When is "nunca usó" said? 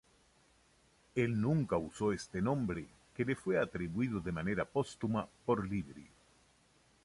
1.39-2.11